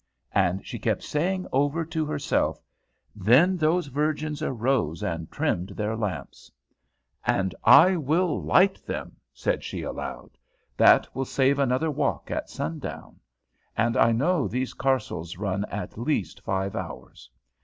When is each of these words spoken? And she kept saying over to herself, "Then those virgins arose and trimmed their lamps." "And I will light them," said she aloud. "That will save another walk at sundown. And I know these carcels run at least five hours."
And 0.33 0.65
she 0.65 0.79
kept 0.79 1.03
saying 1.03 1.45
over 1.51 1.85
to 1.85 2.05
herself, 2.07 2.59
"Then 3.15 3.55
those 3.55 3.85
virgins 3.85 4.41
arose 4.41 5.03
and 5.03 5.31
trimmed 5.31 5.69
their 5.75 5.95
lamps." 5.95 6.51
"And 7.23 7.53
I 7.63 7.97
will 7.97 8.41
light 8.41 8.83
them," 8.83 9.17
said 9.31 9.63
she 9.63 9.83
aloud. 9.83 10.39
"That 10.75 11.07
will 11.15 11.25
save 11.25 11.59
another 11.59 11.91
walk 11.91 12.31
at 12.31 12.49
sundown. 12.49 13.19
And 13.77 13.95
I 13.95 14.11
know 14.11 14.47
these 14.47 14.73
carcels 14.73 15.37
run 15.37 15.65
at 15.65 15.99
least 15.99 16.41
five 16.41 16.75
hours." 16.75 17.29